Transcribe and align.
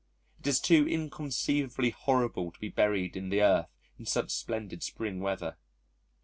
It 0.39 0.47
is 0.47 0.59
too 0.59 0.87
inconceivably 0.87 1.91
horrible 1.91 2.51
to 2.51 2.59
be 2.59 2.69
buried 2.69 3.15
in 3.15 3.29
the 3.29 3.43
Earth 3.43 3.69
in 3.99 4.07
such 4.07 4.31
splendid 4.31 4.81
spring 4.81 5.19
weather. 5.19 5.57